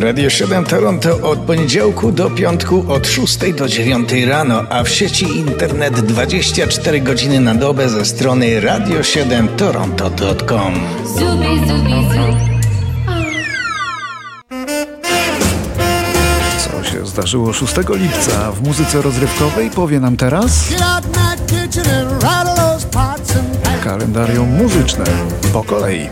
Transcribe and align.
Radio 0.00 0.30
7 0.30 0.64
Toronto 0.64 1.30
od 1.30 1.38
poniedziałku 1.38 2.12
do 2.12 2.30
piątku 2.30 2.84
od 2.88 3.06
6 3.06 3.52
do 3.52 3.68
9 3.68 4.12
rano, 4.26 4.64
a 4.70 4.84
w 4.84 4.88
sieci 4.88 5.24
internet 5.24 6.00
24 6.00 7.00
godziny 7.00 7.40
na 7.40 7.54
dobę 7.54 7.88
ze 7.88 8.04
strony 8.04 8.60
radio7toronto.com. 8.60 10.74
Co 16.58 16.84
się 16.84 17.06
zdarzyło 17.06 17.52
6 17.52 17.74
lipca 17.90 18.52
w 18.52 18.62
muzyce 18.62 19.02
rozrywkowej 19.02 19.70
powie 19.70 20.00
nam 20.00 20.16
teraz 20.16 20.68
kalendarium 23.84 24.48
muzyczne 24.48 25.04
po 25.52 25.64
kolei. 25.64 26.08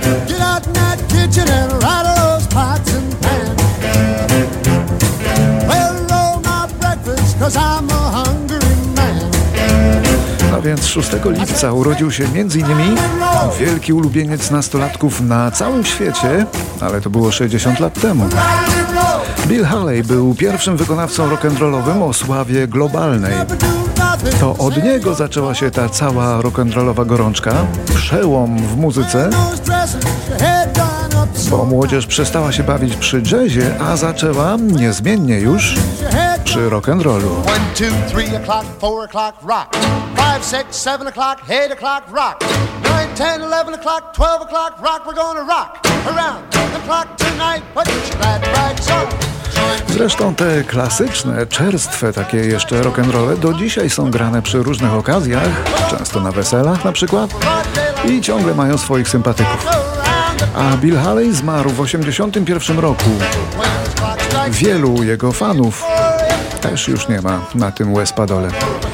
A 10.55 10.61
więc 10.61 10.87
6 10.87 11.11
lipca 11.25 11.73
urodził 11.73 12.11
się 12.11 12.25
m.in. 12.25 12.97
wielki 13.61 13.93
ulubieniec 13.93 14.51
nastolatków 14.51 15.21
na 15.21 15.51
całym 15.51 15.85
świecie, 15.85 16.47
ale 16.81 17.01
to 17.01 17.11
było 17.11 17.33
60 17.33 17.81
lat 17.81 18.01
temu. 18.01 18.29
Bill 19.47 19.65
Haley 19.65 20.05
był 20.05 20.35
pierwszym 20.35 20.77
wykonawcą 20.77 21.31
rock'n'rollowym 21.31 22.03
o 22.03 22.13
sławie 22.13 22.69
globalnej. 22.69 23.35
To 24.41 24.57
od 24.57 24.85
niego 24.85 25.15
zaczęła 25.15 25.55
się 25.55 25.71
ta 25.71 25.89
cała 25.89 26.41
rock'n'rollowa 26.41 27.07
gorączka, 27.07 27.53
przełom 27.95 28.59
w 28.59 28.77
muzyce, 28.77 29.31
bo 31.51 31.65
młodzież 31.65 32.07
przestała 32.07 32.53
się 32.53 32.63
bawić 32.63 32.97
przy 32.97 33.23
jazzie, 33.23 33.75
a 33.81 33.97
zaczęła 33.97 34.57
niezmiennie 34.57 35.39
już 35.39 35.75
przy 36.45 36.71
rock'n'rollu. 36.71 37.31
1, 37.79 37.95
2, 38.09 38.21
3 38.21 38.27
o'clock, 38.39 38.65
4 38.79 38.95
o'clock, 39.09 39.33
rock. 39.49 39.69
5, 40.17 40.45
6, 40.45 40.85
7 40.85 41.09
o'clock, 41.09 41.37
8 41.45 41.73
o'clock, 41.73 42.03
rock. 42.13 42.45
9, 42.85 43.19
10, 43.19 43.43
11 43.43 43.75
o'clock, 43.75 44.13
12 44.15 44.43
o'clock, 44.43 44.73
rock. 44.83 45.07
We're 45.07 45.15
gonna 45.15 45.43
rock 45.43 45.79
around 46.07 46.57
tonight. 47.17 47.63
Zresztą 49.89 50.35
te 50.35 50.65
klasyczne, 50.65 51.47
czerstwe 51.47 52.13
takie 52.13 52.37
jeszcze 52.37 52.81
rock'n'rolle 52.81 53.39
do 53.39 53.55
dzisiaj 53.55 53.91
są 53.91 54.11
grane 54.11 54.43
przy 54.43 54.63
różnych 54.63 54.93
okazjach, 54.93 55.65
często 55.91 56.21
na 56.21 56.33
weselach 56.33 56.85
na 56.85 56.93
przykład 56.93 57.31
i 58.09 58.21
ciągle 58.21 58.55
mają 58.55 58.79
swoich 58.79 59.09
sympatyków. 59.09 59.67
A 60.55 60.77
Bill 60.77 60.97
Haley 60.97 61.33
zmarł 61.33 61.71
w 61.71 61.87
1981 61.87 62.79
roku. 62.79 63.11
Wielu 64.51 65.03
jego 65.03 65.33
fanów 65.33 65.85
też 66.61 66.89
już 66.89 67.09
nie 67.09 67.21
ma 67.21 67.41
na 67.55 67.73
tym 67.73 67.95
łez-padole. 67.95 68.49
A 68.83 68.86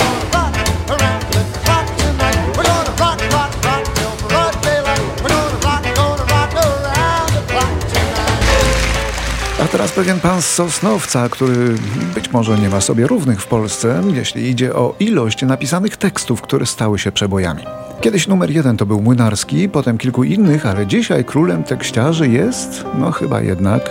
teraz 9.72 9.92
pewien 9.92 10.20
pan 10.20 10.42
z 10.42 10.46
Sosnowca, 10.46 11.28
który 11.28 11.74
być 12.14 12.32
może 12.32 12.58
nie 12.58 12.68
ma 12.68 12.80
sobie 12.80 13.06
równych 13.06 13.42
w 13.42 13.46
Polsce, 13.46 14.02
jeśli 14.14 14.50
idzie 14.50 14.74
o 14.74 14.94
ilość 15.00 15.42
napisanych 15.42 15.96
tekstów, 15.96 16.42
które 16.42 16.66
stały 16.66 16.98
się 16.98 17.12
przebojami. 17.12 17.62
Kiedyś 18.00 18.28
numer 18.28 18.50
jeden 18.50 18.76
to 18.76 18.86
był 18.86 19.02
Młynarski, 19.02 19.68
potem 19.68 19.98
kilku 19.98 20.24
innych, 20.24 20.66
ale 20.66 20.86
dzisiaj 20.86 21.24
królem 21.24 21.64
tekściarzy 21.64 22.28
jest, 22.28 22.84
no 22.98 23.10
chyba 23.10 23.40
jednak, 23.40 23.90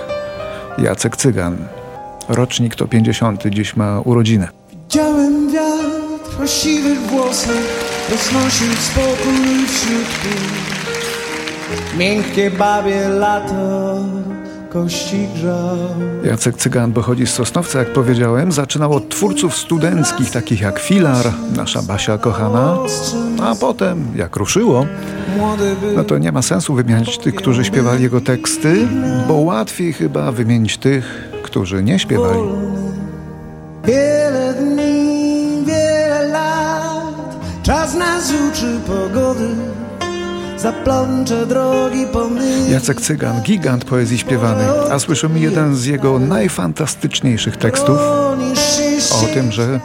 Jacek 0.77 1.17
Cygan. 1.17 1.57
Rocznik 2.29 2.75
to 2.75 2.88
50, 2.88 3.44
dziś 3.47 3.75
ma 3.75 4.01
urodzinę. 4.01 4.47
Widziałem 4.72 5.51
wiatr 5.51 6.44
o 6.44 6.47
siwych 6.47 7.00
włosach, 7.00 7.63
roznosił 8.11 8.73
spokój 8.73 9.66
wśród. 9.67 10.07
Miękkie 11.97 12.51
babie 12.51 13.09
lato 13.09 13.95
kości 14.73 15.27
grzał. 15.35 15.77
Jacek 16.23 16.57
Cygan 16.57 16.93
pochodzi 16.93 17.27
z 17.27 17.33
Sosnowca, 17.33 17.79
jak 17.79 17.93
powiedziałem. 17.93 18.51
Zaczynał 18.51 18.93
od 18.93 19.09
twórców 19.09 19.57
studenckich, 19.57 20.31
takich 20.31 20.61
jak 20.61 20.79
Filar, 20.79 21.25
nasza 21.55 21.81
Basia 21.81 22.17
kochana. 22.17 22.77
A 23.43 23.55
potem, 23.55 24.07
jak 24.15 24.35
ruszyło, 24.35 24.85
no 25.95 26.03
to 26.03 26.17
nie 26.17 26.31
ma 26.31 26.41
sensu 26.41 26.73
wymieniać 26.73 27.17
tych, 27.17 27.35
którzy 27.35 27.65
śpiewali 27.65 28.03
jego 28.03 28.21
teksty, 28.21 28.87
bo 29.27 29.33
łatwiej 29.33 29.93
chyba 29.93 30.31
wymienić 30.31 30.77
tych, 30.77 31.29
którzy 31.43 31.83
nie 31.83 31.99
śpiewali. 31.99 32.41
Wiele 33.85 34.53
dni, 34.53 35.63
wiele 35.65 36.27
lat, 36.27 37.35
czas 37.63 37.95
nas 37.95 38.33
uczy 38.49 38.79
pogody. 38.88 39.47
Zaplącze 40.61 41.45
drogi 41.45 42.07
pomyśl. 42.13 42.72
Jacek 42.72 43.01
Cygan, 43.01 43.41
gigant 43.41 43.85
poezji 43.85 44.17
śpiewanej, 44.17 44.67
a 44.91 44.99
słyszymy 44.99 45.39
jeden 45.39 45.75
z 45.75 45.85
jego 45.85 46.19
najfantastyczniejszych 46.19 47.57
tekstów 47.57 47.99
o 49.11 49.25
tym, 49.33 49.51
że 49.51 49.79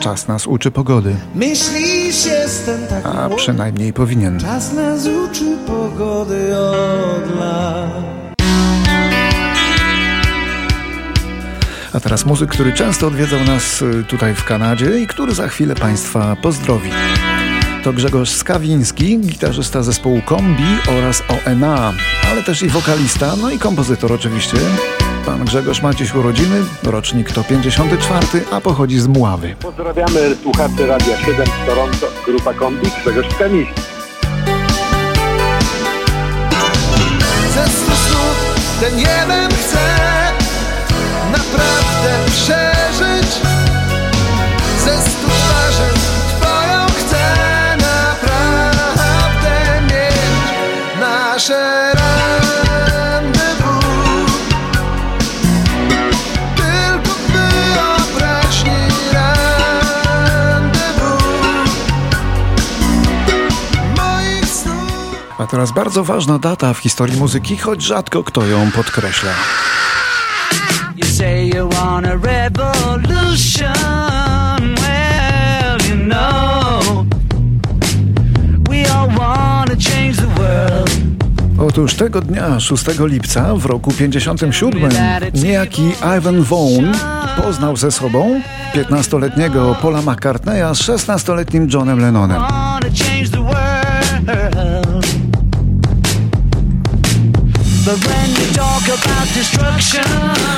czas 0.00 0.28
nas 0.28 0.46
uczy 0.46 0.70
pogody. 0.70 1.16
Myślisz, 1.34 2.26
jestem 2.26 2.86
tak 2.86 3.06
A 3.06 3.28
przynajmniej 3.36 3.92
powinien. 3.92 4.40
Czas 4.40 4.72
nas 4.72 5.06
uczy 5.06 5.56
pogody 5.66 6.58
od 6.58 7.38
lat. 7.40 7.90
A 11.92 12.00
teraz 12.00 12.26
muzyk, 12.26 12.50
który 12.50 12.72
często 12.72 13.06
odwiedzał 13.06 13.44
nas 13.44 13.82
y, 13.82 14.04
tutaj 14.08 14.34
w 14.34 14.44
Kanadzie 14.44 15.00
i 15.00 15.06
który 15.06 15.34
za 15.34 15.48
chwilę 15.48 15.74
Państwa 15.74 16.36
pozdrowi. 16.42 16.90
To 17.84 17.92
Grzegorz 17.92 18.30
Skawiński, 18.30 19.18
gitarzysta 19.18 19.82
zespołu 19.82 20.22
Kombi 20.24 20.78
oraz 20.98 21.22
ONA, 21.46 21.92
ale 22.30 22.42
też 22.42 22.62
i 22.62 22.68
wokalista, 22.68 23.36
no 23.36 23.50
i 23.50 23.58
kompozytor 23.58 24.12
oczywiście. 24.12 24.56
Pan 25.26 25.44
Grzegorz 25.44 25.82
ma 25.82 25.94
dziś 25.94 26.14
urodziny, 26.14 26.56
rocznik 26.82 27.32
to 27.32 27.44
54, 27.44 28.26
a 28.50 28.60
pochodzi 28.60 29.00
z 29.00 29.06
Mławy. 29.06 29.56
Pozdrawiamy 29.60 30.36
słuchaczy 30.42 30.86
Radia 30.86 31.16
7 31.18 31.46
z 31.46 31.66
Toronto, 31.66 32.06
grupa 32.26 32.54
Kombi, 32.54 32.86
Grzegorz 33.02 33.34
Skawiński. 33.34 33.82
Ze 37.54 37.64
stu 37.68 38.18
ten 38.80 38.98
jeden 38.98 39.50
chce 39.50 40.01
teraz 65.52 65.72
bardzo 65.72 66.04
ważna 66.04 66.38
data 66.38 66.74
w 66.74 66.78
historii 66.78 67.16
muzyki, 67.16 67.56
choć 67.56 67.82
rzadko 67.82 68.24
kto 68.24 68.46
ją 68.46 68.70
podkreśla. 68.70 69.30
You 70.96 71.06
say 71.06 71.48
you 71.48 71.68
want 71.68 72.06
a 72.06 72.16
revolution. 72.16 73.72
Well, 74.74 75.78
you 75.88 75.96
know, 75.96 77.06
we 78.68 78.90
all 78.90 79.08
want 79.18 79.70
to 79.70 79.90
change 79.90 80.16
the 80.16 80.42
world. 80.42 80.90
Otóż 81.58 81.94
tego 81.94 82.20
dnia, 82.20 82.60
6 82.60 82.84
lipca 82.98 83.54
w 83.54 83.66
roku 83.66 83.92
57, 83.92 84.90
niejaki 85.34 85.92
Ivan 86.18 86.42
Vaughan 86.42 86.94
poznał 87.42 87.76
ze 87.76 87.90
sobą 87.90 88.40
15-letniego 88.74 89.74
Paula 89.82 90.02
McCartneya 90.02 90.74
z 90.74 90.78
16-letnim 90.78 91.74
Johnem 91.74 92.00
Lennonem. 92.00 92.42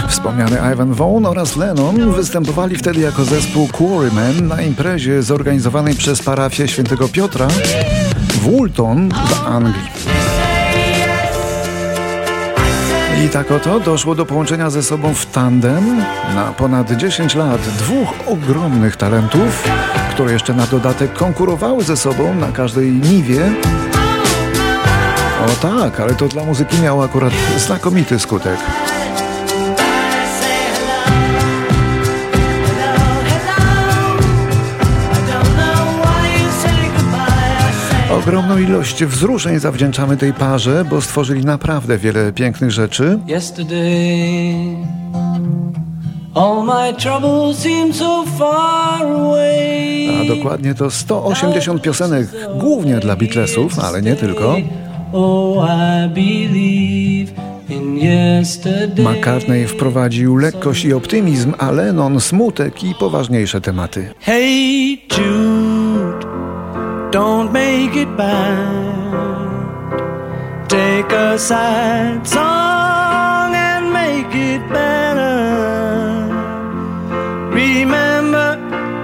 Wspomniany 0.09 0.73
Ivan 0.73 0.95
Vaughan 0.95 1.27
oraz 1.27 1.57
Lennon 1.57 2.13
występowali 2.13 2.77
wtedy 2.77 3.01
jako 3.01 3.25
zespół 3.25 3.69
Quarrymen 3.69 4.49
na 4.49 4.63
imprezie 4.63 5.23
zorganizowanej 5.23 5.95
przez 5.95 6.23
parafię 6.23 6.69
świętego 6.69 7.09
Piotra 7.09 7.49
w 8.29 8.39
Woolton 8.39 9.09
w 9.09 9.47
Anglii. 9.47 9.91
I 13.27 13.29
tak 13.29 13.51
oto 13.51 13.81
doszło 13.81 14.15
do 14.15 14.27
połączenia 14.27 14.71
ze 14.71 14.83
sobą 14.83 15.15
w 15.15 15.27
tandem 15.27 16.03
na 16.35 16.53
ponad 16.53 16.93
10 16.93 17.35
lat 17.35 17.61
dwóch 17.61 18.09
ogromnych 18.27 18.97
talentów, 18.97 19.69
które 20.11 20.33
jeszcze 20.33 20.55
na 20.55 20.67
dodatek 20.67 21.13
konkurowały 21.13 21.85
ze 21.85 21.97
sobą 21.97 22.35
na 22.35 22.53
każdej 22.53 22.93
niwie. 22.93 23.53
O 25.45 25.49
tak, 25.63 26.01
ale 26.01 26.15
to 26.15 26.29
dla 26.29 26.45
muzyki 26.45 26.77
miało 26.83 27.05
akurat 27.05 27.33
znakomity 27.59 28.19
skutek. 28.19 28.59
Ogromną 38.11 38.59
ilość 38.59 39.05
wzruszeń 39.05 39.59
zawdzięczamy 39.59 40.17
tej 40.17 40.33
parze, 40.33 40.85
bo 40.91 41.01
stworzyli 41.01 41.45
naprawdę 41.45 41.99
wiele 41.99 42.33
pięknych 42.33 42.71
rzeczy. 42.71 43.19
A 50.23 50.37
dokładnie 50.37 50.75
to 50.75 50.91
180 50.91 51.83
piosenek, 51.83 52.27
głównie 52.59 52.97
dla 52.97 53.17
Beatlesów, 53.17 53.79
ale 53.79 54.03
nie 54.03 54.17
tylko. 54.17 54.57
Oh, 55.17 55.61
I 55.61 56.09
believe 56.09 57.33
in 57.69 57.99
yesterday. 57.99 59.05
McCartney 59.05 59.67
wprowadził 59.67 60.37
lekkość 60.37 60.85
i 60.85 60.95
optymizm, 60.95 61.55
a 61.59 61.71
Lennon 61.71 62.21
smutek 62.21 62.85
i 62.85 62.95
poważniejsze 62.95 63.61
tematy. 63.61 64.15
Hey 64.21 64.99
Jude, 65.11 66.27
don't 67.11 67.53
make 67.53 68.03
it 68.03 68.09
bad. 68.17 68.65
Take 70.69 71.17
a 71.17 71.39
sad 71.39 72.29
song 72.29 73.55
and 73.55 73.93
make 73.93 74.35
it 74.35 74.63
better. 74.69 75.55
Remember 77.51 78.59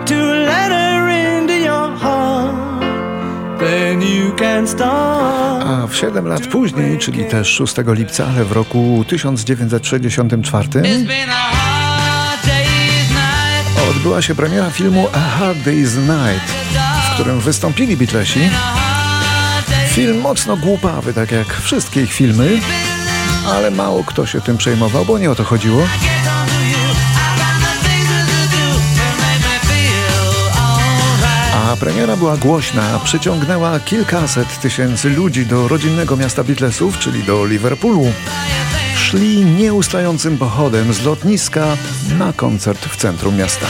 to 0.06 0.14
let 0.24 0.72
her 0.72 1.08
into 1.08 1.54
your 1.54 1.96
heart. 1.96 2.80
Then 3.60 4.02
you 4.02 4.32
can 4.36 4.66
start. 4.66 5.09
W 5.90 5.96
7 5.96 6.26
lat 6.28 6.46
później, 6.46 6.98
czyli 6.98 7.24
też 7.24 7.48
6 7.48 7.74
lipca, 7.86 8.26
ale 8.26 8.44
w 8.44 8.52
roku 8.52 9.04
1964, 9.08 10.68
It's 10.68 11.06
been 11.06 11.30
a 11.30 11.32
hard 11.32 12.44
day's 12.46 13.08
night. 13.08 13.90
odbyła 13.90 14.22
się 14.22 14.34
premiera 14.34 14.70
filmu 14.70 15.08
A 15.12 15.18
Hard 15.18 15.58
Day's 15.58 15.96
Night, 15.96 16.50
w 17.10 17.14
którym 17.14 17.40
wystąpili 17.40 17.96
Beatlesi. 17.96 18.40
Film 19.88 20.20
mocno 20.20 20.56
głupawy, 20.56 21.14
tak 21.14 21.32
jak 21.32 21.54
wszystkie 21.62 22.02
ich 22.02 22.12
filmy, 22.12 22.60
ale 23.48 23.70
mało 23.70 24.04
kto 24.04 24.26
się 24.26 24.40
tym 24.40 24.56
przejmował, 24.56 25.04
bo 25.04 25.18
nie 25.18 25.30
o 25.30 25.34
to 25.34 25.44
chodziło. 25.44 25.82
Premiera 31.80 32.16
była 32.16 32.36
głośna, 32.36 33.00
przyciągnęła 33.04 33.80
kilkaset 33.80 34.60
tysięcy 34.60 35.10
ludzi 35.10 35.46
do 35.46 35.68
rodzinnego 35.68 36.16
miasta 36.16 36.44
Beatlesów, 36.44 36.98
czyli 36.98 37.22
do 37.22 37.46
Liverpoolu. 37.46 38.12
Szli 38.96 39.44
nieustającym 39.44 40.38
pochodem 40.38 40.92
z 40.92 41.04
lotniska 41.04 41.76
na 42.18 42.32
koncert 42.32 42.86
w 42.86 42.96
centrum 42.96 43.36
miasta. 43.36 43.66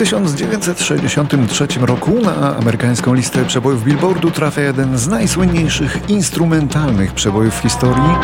1963 0.00 1.66
roku 1.80 2.10
na 2.20 2.56
amerykańską 2.56 3.14
listę 3.14 3.44
przebojów 3.44 3.84
Billboardu 3.84 4.30
trafia 4.30 4.62
jeden 4.62 4.98
z 4.98 5.08
najsłynniejszych 5.08 6.10
instrumentalnych 6.10 7.14
przebojów 7.14 7.54
w 7.54 7.62
historii 7.62 8.14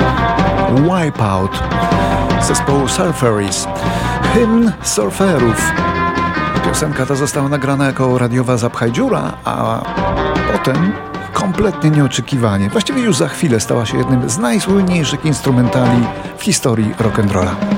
Wipeout 0.77 1.63
zespołu 2.43 2.89
Surferis. 2.89 3.67
Hymn 4.35 4.73
surferów. 4.83 5.73
Piosenka 6.65 7.07
ta 7.07 7.15
została 7.15 7.49
nagrana 7.49 7.87
jako 7.87 8.19
radiowa 8.19 8.57
Zapchaj 8.57 8.93
dziura, 8.93 9.33
a 9.45 9.85
potem 10.53 10.93
kompletnie 11.33 11.91
nieoczekiwanie, 11.91 12.71
właściwie 12.71 13.03
już 13.03 13.17
za 13.17 13.29
chwilę 13.29 13.61
stała 13.61 13.87
się 13.87 13.99
jednym 13.99 14.31
z 14.31 14.39
najsłynniejszych 14.39 15.25
instrumentali 15.25 16.07
w 16.39 16.43
historii 16.43 16.95
rock'n'rolla. 16.95 17.76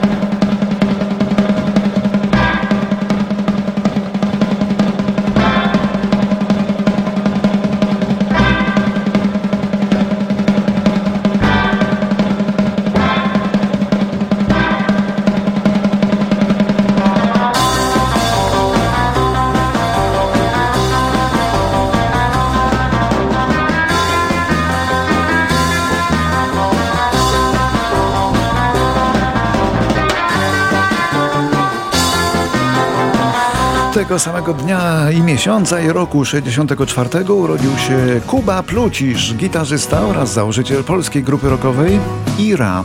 Tego 33.99 34.19
samego 34.19 34.55
dnia 34.55 35.11
i 35.11 35.23
miesiąca 35.23 35.81
i 35.81 35.89
roku 35.89 36.25
64 36.25 37.33
urodził 37.33 37.79
się 37.79 38.21
Kuba 38.27 38.63
Plucisz, 38.63 39.35
gitarzysta 39.35 40.01
oraz 40.01 40.33
założyciel 40.33 40.85
polskiej 40.85 41.23
grupy 41.23 41.49
rockowej 41.49 42.01
Ira. 42.39 42.85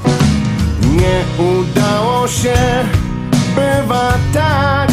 Nie 0.82 1.44
udało 1.44 2.28
się, 2.28 2.54
bywa 3.56 4.14
tak. 4.34 4.92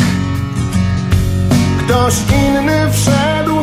Ktoś 1.85 2.15
inny 2.49 2.89
wszedł 2.93 3.57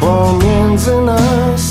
pomiędzy 0.00 1.00
nas. 1.00 1.69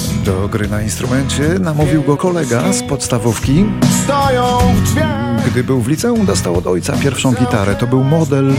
Gry 0.49 0.67
na 0.67 0.81
instrumencie 0.81 1.59
namówił 1.59 2.03
go 2.03 2.17
kolega 2.17 2.73
z 2.73 2.83
podstawówki. 2.83 3.65
Stoją 4.03 4.59
w 4.75 4.81
drzwiach 4.81 5.47
Gdy 5.51 5.63
był 5.63 5.81
w 5.81 5.87
liceum, 5.87 6.25
dostał 6.25 6.57
od 6.57 6.67
ojca 6.67 6.93
pierwszą 6.93 7.33
gitarę. 7.33 7.75
To 7.75 7.87
był 7.87 8.03
model 8.03 8.53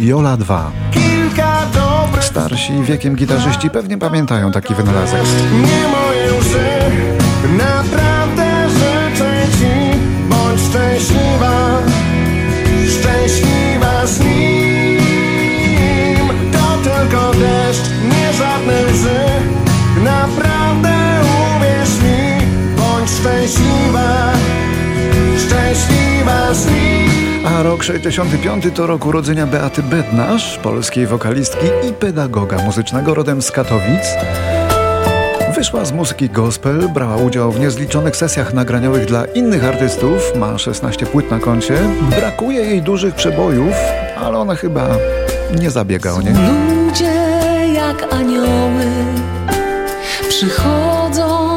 Jola 0.00 0.36
2. 0.36 0.72
kilka 0.90 1.66
dobrych. 1.74 2.24
Starsi 2.24 2.82
wiekiem 2.82 3.16
gitarzyści 3.16 3.70
pewnie 3.70 3.98
pamiętają 3.98 4.52
taki 4.52 4.74
wynalazek. 4.74 5.22
Nie 5.52 5.88
moje 5.88 6.40
łzy, 6.40 6.58
naprawdę 7.58 8.09
szczęśliwa, 23.50 24.32
szczęśliwa 25.38 26.54
z 26.54 26.66
nim. 26.66 27.46
A 27.46 27.62
rok 27.62 27.82
65 27.82 28.64
to 28.74 28.86
rok 28.86 29.06
urodzenia 29.06 29.46
Beaty 29.46 29.82
Bednarz, 29.82 30.58
polskiej 30.58 31.06
wokalistki 31.06 31.66
i 31.88 31.92
pedagoga 31.92 32.58
muzycznego 32.58 33.14
rodem 33.14 33.42
z 33.42 33.50
Katowic. 33.50 34.04
Wyszła 35.54 35.84
z 35.84 35.92
muzyki 35.92 36.28
gospel, 36.28 36.88
brała 36.88 37.16
udział 37.16 37.52
w 37.52 37.60
niezliczonych 37.60 38.16
sesjach 38.16 38.54
nagraniowych 38.54 39.06
dla 39.06 39.24
innych 39.24 39.64
artystów, 39.64 40.36
ma 40.36 40.58
16 40.58 41.06
płyt 41.06 41.30
na 41.30 41.38
koncie. 41.38 41.78
Brakuje 42.10 42.60
jej 42.60 42.82
dużych 42.82 43.14
przebojów, 43.14 43.74
ale 44.16 44.38
ona 44.38 44.54
chyba 44.54 44.88
nie 45.60 45.70
zabiega 45.70 46.12
o 46.12 46.22
nie. 46.22 46.30
Ludzie 46.30 47.12
jak 47.74 48.14
anioły 48.14 48.84
przychodzą 50.28 51.49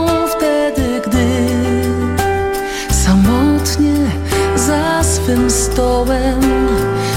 swym 5.33 5.51
stołem 5.51 6.41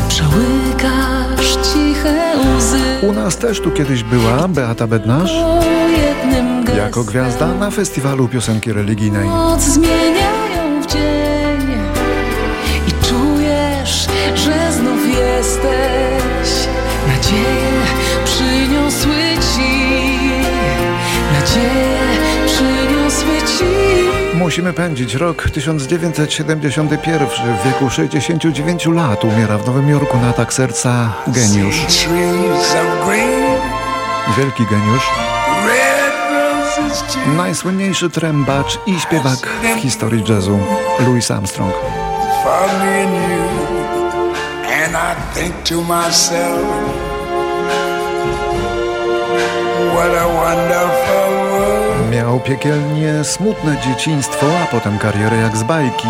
przełykasz 0.09 1.57
ciche 1.57 2.33
łzy. 2.59 3.07
U 3.09 3.13
nas 3.13 3.37
też 3.37 3.61
tu 3.61 3.71
kiedyś 3.71 4.03
była 4.03 4.49
Beata 4.49 4.87
Bednarz 4.87 5.33
jako 6.77 7.05
gwiazda 7.05 7.55
na 7.55 7.71
festiwalu 7.71 8.29
piosenki 8.29 8.73
religijnej. 8.73 9.29
Noc 9.29 9.61
zmieniają 9.61 10.46
Musimy 24.47 24.73
pędzić. 24.73 25.15
Rok 25.15 25.51
1971. 25.51 27.29
W 27.29 27.65
wieku 27.65 27.91
69 27.91 28.87
lat 28.87 29.25
umiera 29.25 29.59
w 29.59 29.67
Nowym 29.67 29.89
Jorku 29.89 30.19
na 30.19 30.29
atak 30.29 30.53
serca 30.53 31.13
geniusz. 31.27 31.87
Wielki 34.39 34.65
geniusz. 34.71 35.11
Najsłynniejszy 37.37 38.11
trębacz 38.11 38.79
i 38.87 39.01
śpiewak 39.01 39.49
w 39.77 39.81
historii 39.81 40.25
jazzu 40.29 40.59
Louis 41.07 41.31
Armstrong. 41.31 41.75
What 49.95 50.15
a 50.15 50.27
wonderful. 50.27 51.46
Miał 52.11 52.41
piekielnie 52.41 53.25
smutne 53.25 53.77
dzieciństwo, 53.81 54.47
a 54.63 54.67
potem 54.67 54.99
karierę 54.99 55.37
jak 55.37 55.57
z 55.57 55.63
bajki. 55.63 56.09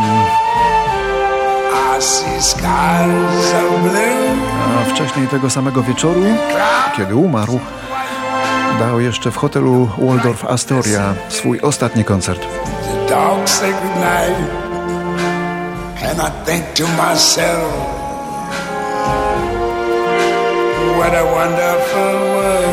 A 4.79 4.91
wcześniej 4.91 5.29
tego 5.29 5.51
samego 5.51 5.83
wieczoru, 5.83 6.23
kiedy 6.97 7.15
umarł, 7.15 7.61
dał 8.79 9.01
jeszcze 9.01 9.31
w 9.31 9.37
hotelu 9.37 9.91
Waldorf 9.99 10.45
Astoria 10.45 11.15
swój 11.29 11.61
ostatni 11.61 12.05
koncert. 12.05 12.47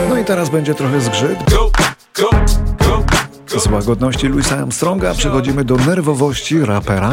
No 0.09 0.17
i 0.17 0.25
teraz 0.25 0.49
będzie 0.49 0.75
trochę 0.75 1.01
zgrzyt. 1.01 1.51
Go. 1.51 1.72
Z 3.57 3.67
łagodności 3.67 4.27
Louisa 4.27 4.57
Armstronga 4.57 5.13
przechodzimy 5.13 5.65
do 5.65 5.75
nerwowości 5.75 6.65
rapera, 6.65 7.12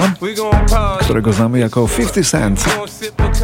którego 1.00 1.32
znamy 1.32 1.58
jako 1.58 1.88
50 1.88 2.28
Cent, 2.28 2.64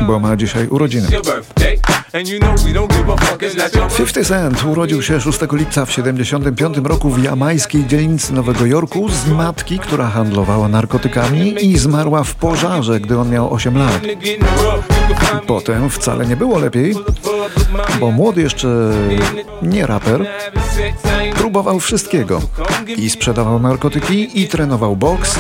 bo 0.07 0.19
ma 0.21 0.37
dzisiaj 0.37 0.69
urodziny. 0.69 1.09
Your 1.11 1.25
birthday. 1.25 1.79
And 2.12 2.29
you 2.29 2.38
know 2.38 2.62
we 2.62 2.71
don't 2.71 2.88
give 2.88 3.11
a 3.11 3.17
fuck. 3.17 3.43
It's 3.43 3.59
not 3.59 3.75
your 3.75 4.07
50 4.07 4.26
Cent 4.26 4.65
urodził 4.65 5.03
się 5.03 5.21
6 5.21 5.38
lipca 5.53 5.87
w 5.87 5.93
75 5.93 6.79
roku 6.85 7.11
w 7.11 7.23
jamajskiej 7.23 7.87
dzielnicy 7.87 8.33
Nowego 8.33 8.67
Jorku 8.67 9.09
z 9.09 9.29
matki, 9.29 9.79
która 9.79 10.07
handlowała 10.07 10.69
narkotykami 10.69 11.67
i 11.67 11.79
zmarła 11.79 12.25
w 12.25 12.35
pożarze, 12.35 13.00
gdy 13.00 13.19
on 13.19 13.31
miał 13.31 13.55
8 13.55 13.79
lat. 13.79 14.00
Potem 15.47 15.91
wcale 15.91 16.27
nie 16.27 16.37
było 16.37 16.59
lepiej, 16.59 16.95
bo 18.01 18.11
młody 18.11 18.43
jeszcze 18.43 18.69
nie 19.63 19.87
raper 19.87 20.27
próbował 21.37 21.81
wszystkiego 21.81 22.41
i 22.97 23.11
sprzedawał 23.11 23.61
narkotyki 23.61 24.43
i 24.43 24.49
trenował 24.49 24.97
boks, 24.97 25.39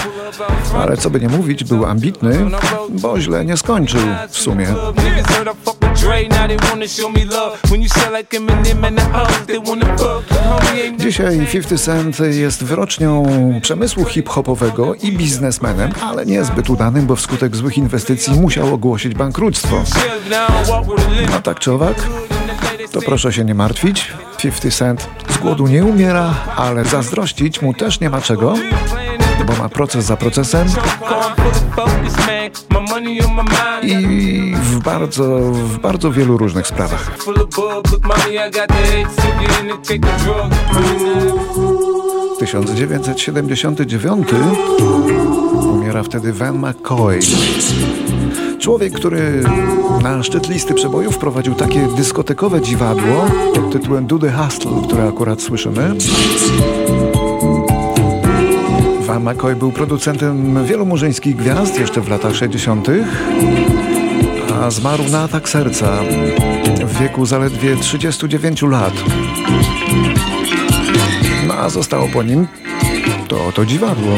ale 0.74 0.96
co 0.96 1.10
by 1.10 1.20
nie 1.20 1.28
mówić, 1.28 1.64
był 1.64 1.86
ambitny, 1.86 2.50
bo 2.88 3.20
źle 3.20 3.44
nie 3.44 3.56
skończył 3.56 4.00
w 4.28 4.38
sumie. 4.38 4.66
Dzisiaj 10.98 11.46
50 11.52 11.80
Cent 11.80 12.18
jest 12.30 12.64
wyrocznią 12.64 13.24
przemysłu 13.62 14.04
hip-hopowego 14.04 14.94
i 14.94 15.12
biznesmenem, 15.12 15.90
ale 16.02 16.26
niezbyt 16.26 16.70
udanym, 16.70 17.06
bo 17.06 17.16
wskutek 17.16 17.56
złych 17.56 17.78
inwestycji 17.78 18.40
musiał 18.40 18.74
ogłosić 18.74 19.14
bankructwo. 19.14 19.55
With 19.62 21.36
a 21.36 21.42
tak 21.42 21.58
czy 21.58 21.72
owak, 21.72 22.08
to 22.92 23.00
proszę 23.00 23.32
się 23.32 23.44
nie 23.44 23.54
martwić. 23.54 24.12
50 24.38 24.74
Cent 24.74 25.08
z 25.28 25.38
głodu 25.38 25.66
nie 25.66 25.84
umiera, 25.84 26.34
ale 26.56 26.84
zazdrościć 26.84 27.62
mu 27.62 27.74
też 27.74 28.00
nie 28.00 28.10
ma 28.10 28.20
czego, 28.20 28.54
bo 29.46 29.56
ma 29.56 29.68
proces 29.68 30.04
za 30.04 30.16
procesem 30.16 30.68
i 33.82 34.54
w 34.62 34.78
bardzo, 34.78 35.38
w 35.52 35.78
bardzo 35.78 36.12
wielu 36.12 36.38
różnych 36.38 36.66
sprawach. 36.66 37.18
Drug. 37.26 37.56
1979 42.38 44.28
umiera 45.62 46.02
wtedy 46.02 46.32
Van 46.32 46.58
McCoy. 46.58 47.20
Człowiek, 48.58 48.92
który 48.92 49.42
na 50.02 50.22
szczyt 50.22 50.48
listy 50.48 50.74
przebojów 50.74 51.14
wprowadził 51.14 51.54
takie 51.54 51.88
dyskotekowe 51.96 52.60
dziwadło 52.60 53.26
pod 53.54 53.72
tytułem 53.72 54.06
Do 54.06 54.18
the 54.18 54.32
Hustle, 54.32 54.82
które 54.84 55.08
akurat 55.08 55.42
słyszymy. 55.42 55.94
Van 59.00 59.24
McCoy 59.24 59.56
był 59.56 59.72
producentem 59.72 60.64
wielu 60.64 60.86
murzyńskich 60.86 61.36
gwiazd 61.36 61.78
jeszcze 61.80 62.00
w 62.00 62.08
latach 62.08 62.34
60., 62.34 62.88
a 64.62 64.70
zmarł 64.70 65.04
na 65.04 65.22
atak 65.22 65.48
serca 65.48 66.02
w 66.86 67.00
wieku 67.00 67.26
zaledwie 67.26 67.76
39 67.76 68.62
lat. 68.62 68.94
No 71.46 71.54
a 71.54 71.68
zostało 71.68 72.08
po 72.08 72.22
nim 72.22 72.46
to 73.28 73.52
to 73.52 73.66
dziwadło. 73.66 74.12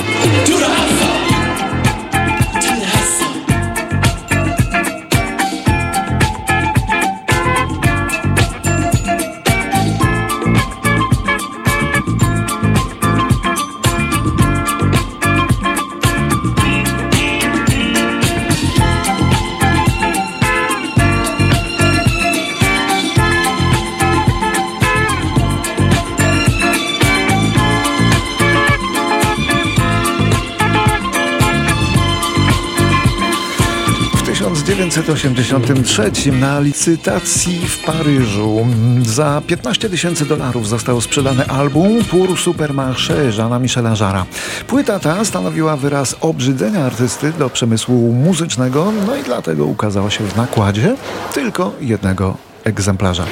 1983 34.89 36.33
na 36.33 36.61
licytacji 36.61 37.59
w 37.69 37.85
Paryżu 37.85 38.67
za 39.03 39.43
15 39.47 39.91
tysięcy 39.91 40.27
dolarów 40.27 40.69
został 40.69 41.01
sprzedany 41.01 41.47
album 41.47 42.05
Pour 42.05 42.39
Supermarché 42.39 43.37
Jeana 43.39 43.59
Michela 43.59 43.95
Jara. 44.01 44.27
Płyta 44.67 44.99
ta 44.99 45.25
stanowiła 45.25 45.77
wyraz 45.77 46.17
obrzydzenia 46.21 46.85
artysty 46.85 47.33
do 47.33 47.51
przemysłu 47.51 48.13
muzycznego, 48.13 48.93
no 49.07 49.17
i 49.17 49.23
dlatego 49.23 49.67
ukazała 49.67 50.11
się 50.11 50.25
w 50.25 50.37
nakładzie 50.37 50.97
tylko 51.35 51.73
jednego 51.81 52.37
egzemplarza. 52.65 53.25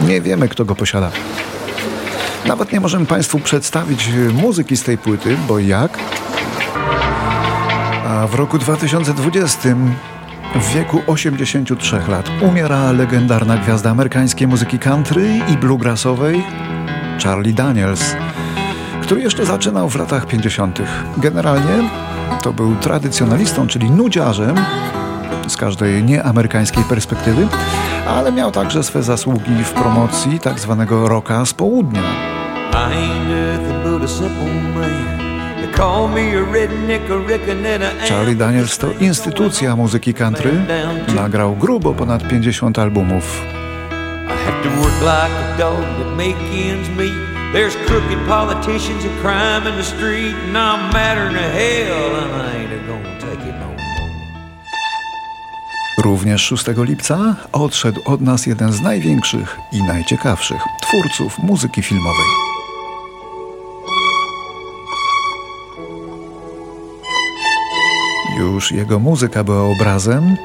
Nie 0.00 0.20
wiemy, 0.20 0.48
kto 0.48 0.64
go 0.64 0.74
posiada. 0.74 1.10
Nawet 2.46 2.72
nie 2.72 2.80
możemy 2.80 3.06
Państwu 3.06 3.38
przedstawić 3.38 4.08
muzyki 4.32 4.76
z 4.76 4.82
tej 4.82 4.98
płyty, 4.98 5.36
bo 5.48 5.58
jak? 5.58 5.98
A 8.08 8.26
w 8.26 8.34
roku 8.34 8.58
2020, 8.58 9.68
w 10.54 10.74
wieku 10.74 11.02
83 11.06 12.00
lat, 12.08 12.30
umiera 12.42 12.92
legendarna 12.92 13.56
gwiazda 13.56 13.90
amerykańskiej 13.90 14.48
muzyki 14.48 14.78
country 14.78 15.40
i 15.52 15.56
bluegrassowej 15.56 16.42
Charlie 17.24 17.54
Daniels, 17.54 18.16
który 19.02 19.20
jeszcze 19.20 19.46
zaczynał 19.46 19.88
w 19.88 19.96
latach 19.96 20.26
50. 20.26 20.82
Generalnie 21.16 21.90
to 22.42 22.52
był 22.52 22.76
tradycjonalistą, 22.76 23.66
czyli 23.66 23.90
nudziarzem 23.90 24.56
z 25.48 25.56
każdej 25.56 26.04
nieamerykańskiej 26.04 26.84
perspektywy, 26.84 27.48
ale 28.08 28.32
miał 28.32 28.50
także 28.50 28.82
swe 28.82 29.02
zasługi 29.02 29.64
w 29.64 29.72
promocji 29.72 30.40
tak 30.40 30.60
zwanego 30.60 31.08
rocka 31.08 31.46
z 31.46 31.54
południa. 31.54 32.02
I 35.24 35.27
Charlie 38.08 38.36
Daniels 38.36 38.78
to 38.78 38.86
instytucja 39.00 39.76
muzyki 39.76 40.14
country. 40.14 40.52
Nagrał 41.14 41.56
grubo 41.56 41.94
ponad 41.94 42.28
50 42.28 42.78
albumów. 42.78 43.42
There's 47.52 47.76
crooked 47.86 48.18
politicians 48.28 49.04
and 49.04 49.20
crime 49.22 49.66
in 49.70 49.76
the 49.76 49.84
street, 49.84 50.34
and 50.34 50.56
I'm 50.56 50.92
madder 50.92 51.32
than 51.32 51.50
hell, 51.50 52.16
and 52.16 52.42
I 52.42 52.56
ain't 52.56 52.86
gonna 52.86 53.20
take 53.20 53.48
it 53.48 53.54
no 53.60 53.66
more. 53.66 53.78
Również 56.04 56.42
6 56.42 56.64
lipca 56.76 57.36
odszedł 57.52 58.00
od 58.04 58.20
nas 58.20 58.46
jeden 58.46 58.72
z 58.72 58.80
największych 58.80 59.58
i 59.72 59.82
najciekawszych 59.82 60.60
twórców 60.82 61.38
muzyki 61.38 61.82
filmowej. 61.82 62.57
Już 68.38 68.72
jego 68.72 68.98
muzyka 68.98 69.44
była 69.44 69.62
obrazem, 69.62 70.36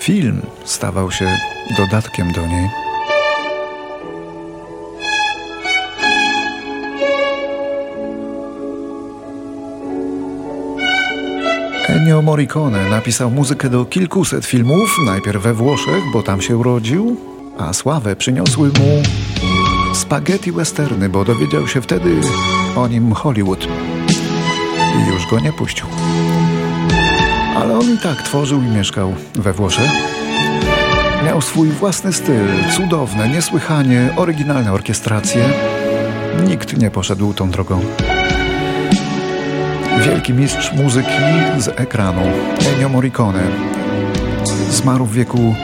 film 0.00 0.42
stawał 0.64 1.10
się 1.10 1.38
dodatkiem 1.76 2.32
do 2.32 2.46
niej. 2.46 2.68
Ennio 11.88 12.22
Morricone 12.22 12.90
napisał 12.90 13.30
muzykę 13.30 13.70
do 13.70 13.84
kilkuset 13.84 14.46
filmów, 14.46 14.96
najpierw 15.06 15.42
we 15.42 15.54
Włoszech, 15.54 16.02
bo 16.12 16.22
tam 16.22 16.40
się 16.40 16.56
urodził, 16.56 17.16
a 17.58 17.72
sławę 17.72 18.16
przyniosły 18.16 18.68
mu 18.68 19.02
spaghetti 19.94 20.52
westerny, 20.52 21.08
bo 21.08 21.24
dowiedział 21.24 21.68
się 21.68 21.82
wtedy 21.82 22.20
o 22.76 22.88
nim 22.88 23.12
Hollywood 23.12 23.68
i 24.96 25.12
już 25.12 25.26
go 25.26 25.40
nie 25.40 25.52
puścił. 25.52 25.86
Ale 27.64 27.78
on 27.78 27.94
i 27.94 27.98
tak 27.98 28.22
tworzył 28.22 28.62
i 28.62 28.66
mieszkał 28.66 29.14
we 29.34 29.52
Włoszech. 29.52 29.90
Miał 31.26 31.40
swój 31.40 31.68
własny 31.68 32.12
styl, 32.12 32.46
cudowne, 32.76 33.28
niesłychanie 33.28 34.08
oryginalne 34.16 34.72
orkiestracje. 34.72 35.44
Nikt 36.46 36.78
nie 36.78 36.90
poszedł 36.90 37.34
tą 37.34 37.50
drogą. 37.50 37.80
Wielki 40.06 40.32
mistrz 40.32 40.72
muzyki 40.72 41.08
z 41.58 41.68
ekranu, 41.68 42.22
Ennio 42.72 42.88
Morricone, 42.88 43.42
zmarł 44.70 45.06
w 45.06 45.14
wieku 45.14 45.54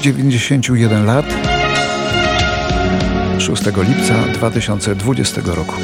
91 0.00 1.06
lat 1.06 1.26
6 3.38 3.62
lipca 3.66 4.14
2020 4.34 5.40
roku. 5.44 5.74